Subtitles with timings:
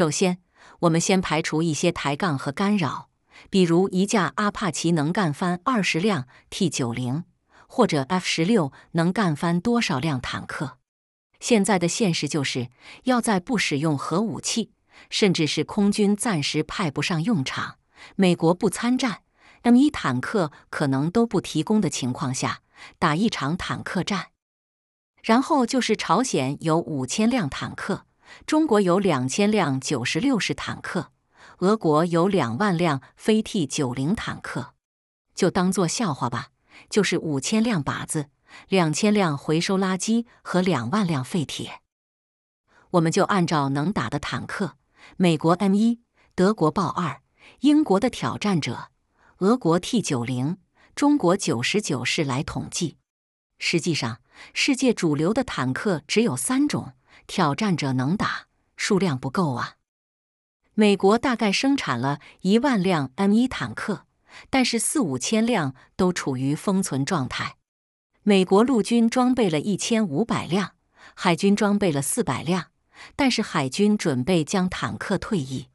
[0.00, 0.38] 首先，
[0.78, 3.10] 我们先排除一些抬杠和干扰，
[3.50, 7.24] 比如一架阿帕奇能干翻二十辆 T 九零，
[7.66, 10.78] 或者 F 十六能干翻多少辆坦克。
[11.38, 12.70] 现在的现实就是
[13.04, 14.72] 要在不使用核武器，
[15.10, 17.76] 甚至是空军暂时派不上用场，
[18.16, 19.24] 美国不参战
[19.64, 22.60] ，M 一坦克可能都不提供的情况下，
[22.98, 24.28] 打一场坦克战。
[25.22, 28.06] 然后就是朝鲜有五千辆坦克，
[28.46, 31.12] 中国有两千辆九十六式坦克，
[31.58, 34.74] 俄国有两万辆飞 T 九零坦克，
[35.34, 36.48] 就当做笑话吧，
[36.88, 38.26] 就是五千辆靶子。
[38.68, 41.82] 两千辆回收垃圾和两万辆废铁，
[42.90, 44.76] 我们就按照能打的坦克，
[45.16, 46.00] 美国 M 一、
[46.34, 47.22] 德国豹二、
[47.60, 48.88] 英国的挑战者、
[49.38, 50.58] 俄国 T 九零、
[50.96, 52.96] 中国九十九式来统计。
[53.60, 54.20] 实际上，
[54.52, 56.94] 世界主流的坦克只有三种，
[57.30, 59.76] 挑战者能打，数量不够啊。
[60.74, 64.04] 美国大概生产了一万辆 M 一坦克，
[64.50, 67.54] 但是四五千辆都处于封存状态。
[68.24, 70.72] 美国陆军装备了一千五百辆，
[71.14, 72.72] 海军装备了四百辆，
[73.14, 75.68] 但是海军准备将坦克退役。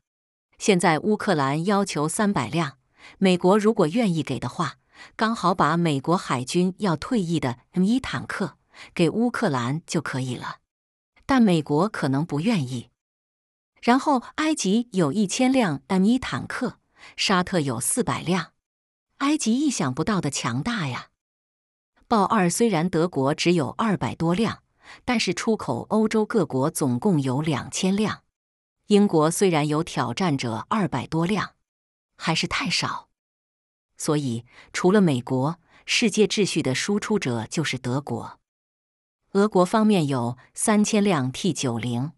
[0.58, 2.80] 现在乌克兰要求三百辆，
[3.17, 4.73] 美国如果愿意给的话，
[5.16, 8.58] 刚好把美国海军要退役的 M 一坦克
[8.94, 10.58] 给乌克兰就可以了。
[11.26, 12.90] 但美国可能不愿意。
[13.81, 16.80] 然后埃及有一千辆 M 一坦克，
[17.16, 18.54] 沙特有四百辆，
[19.17, 21.09] 埃及意想不到的强大呀！
[22.08, 24.64] 豹二虽然德国只有二百多辆，
[25.04, 28.23] 但是出口欧洲各国总共有两千辆。
[28.88, 31.56] 英国虽然有挑战者二百多辆，
[32.17, 33.10] 还是太少。
[33.98, 38.39] 所以，除了美国，世界秩序的输出者就是德国。
[39.36, 42.14] 俄国方面有三千辆 T 九零，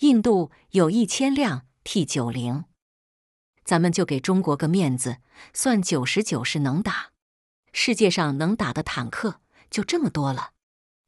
[0.00, 2.64] 印度有一千辆 T 九零。
[3.64, 5.16] 咱们就给中国个面子，
[5.54, 7.12] 算九十九是能打。
[7.72, 9.40] 世界上能打的坦克
[9.70, 10.50] 就这么多了，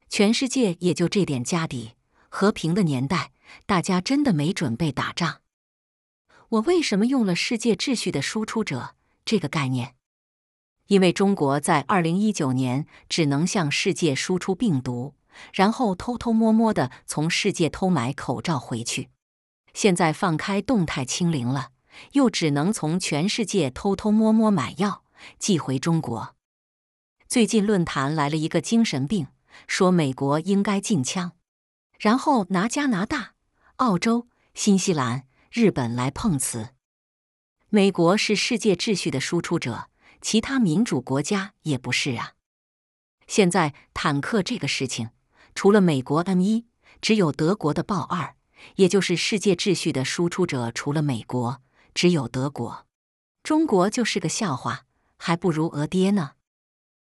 [0.09, 1.91] 全世界也就这点家底。
[2.29, 3.31] 和平的年代，
[3.67, 5.41] 大家真的没准备打仗。
[6.49, 9.93] 我为什么用了“世界秩序的输出者”这个概念？
[10.87, 15.13] 因为中国在二零一九年只能向世界输出病毒，
[15.53, 19.09] 然后偷偷摸摸的从世界偷买口罩回去。
[19.73, 21.71] 现在放开动态清零了，
[22.13, 25.03] 又只能从全世界偷偷摸摸买药
[25.37, 26.35] 寄回中国。
[27.27, 29.27] 最近论坛来了一个精神病，
[29.67, 31.33] 说美国应该禁枪，
[31.99, 33.33] 然后拿加拿大、
[33.77, 36.69] 澳洲、新西兰、日本来碰瓷。
[37.69, 39.89] 美国是世界秩序的输出者，
[40.21, 42.33] 其他民主国家也不是啊。
[43.27, 45.09] 现在坦克这个事情，
[45.55, 46.67] 除了美国 M 一，
[47.01, 48.35] 只有德国的豹二，
[48.75, 51.61] 也就是世界秩序的输出者，除了美国，
[51.93, 52.85] 只有德国。
[53.41, 54.83] 中国就是个笑话，
[55.17, 56.31] 还不如俄爹呢。